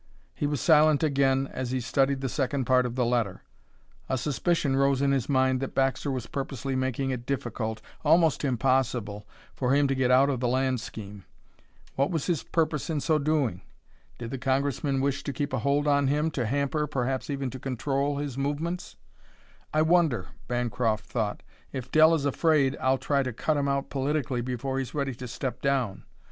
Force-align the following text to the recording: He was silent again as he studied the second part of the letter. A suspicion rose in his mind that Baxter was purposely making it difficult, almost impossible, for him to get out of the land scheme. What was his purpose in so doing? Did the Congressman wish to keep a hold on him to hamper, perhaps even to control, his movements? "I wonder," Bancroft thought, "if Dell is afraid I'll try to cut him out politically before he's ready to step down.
He 0.33 0.47
was 0.47 0.59
silent 0.59 1.03
again 1.03 1.47
as 1.53 1.69
he 1.69 1.79
studied 1.79 2.21
the 2.21 2.27
second 2.27 2.65
part 2.65 2.87
of 2.87 2.95
the 2.95 3.05
letter. 3.05 3.43
A 4.09 4.17
suspicion 4.17 4.75
rose 4.75 4.99
in 4.99 5.11
his 5.11 5.29
mind 5.29 5.59
that 5.59 5.75
Baxter 5.75 6.09
was 6.09 6.25
purposely 6.25 6.75
making 6.75 7.11
it 7.11 7.27
difficult, 7.27 7.83
almost 8.03 8.43
impossible, 8.43 9.27
for 9.53 9.75
him 9.75 9.87
to 9.87 9.93
get 9.93 10.09
out 10.09 10.27
of 10.31 10.39
the 10.39 10.47
land 10.47 10.79
scheme. 10.81 11.23
What 11.97 12.09
was 12.09 12.25
his 12.25 12.41
purpose 12.41 12.89
in 12.89 12.99
so 12.99 13.19
doing? 13.19 13.61
Did 14.17 14.31
the 14.31 14.39
Congressman 14.39 15.01
wish 15.01 15.21
to 15.21 15.31
keep 15.31 15.53
a 15.53 15.59
hold 15.59 15.87
on 15.87 16.07
him 16.07 16.31
to 16.31 16.47
hamper, 16.47 16.87
perhaps 16.87 17.29
even 17.29 17.51
to 17.51 17.59
control, 17.59 18.17
his 18.17 18.39
movements? 18.39 18.95
"I 19.71 19.83
wonder," 19.83 20.29
Bancroft 20.47 21.05
thought, 21.05 21.43
"if 21.71 21.91
Dell 21.91 22.15
is 22.15 22.25
afraid 22.25 22.75
I'll 22.81 22.97
try 22.97 23.21
to 23.21 23.31
cut 23.31 23.55
him 23.55 23.67
out 23.67 23.91
politically 23.91 24.41
before 24.41 24.79
he's 24.79 24.95
ready 24.95 25.13
to 25.13 25.27
step 25.27 25.61
down. 25.61 26.05